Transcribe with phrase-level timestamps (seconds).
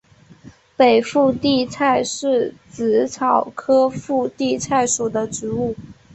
[0.75, 5.75] 北附地菜是紫草科附地菜属的植物。